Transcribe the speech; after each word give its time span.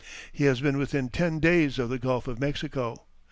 He 0.33 0.45
has 0.45 0.61
been 0.61 0.79
within 0.79 1.09
ten 1.09 1.37
days 1.39 1.77
of 1.77 1.89
the 1.91 1.99
Gulf 1.99 2.27
of 2.27 2.39
Mexico.... 2.39 3.03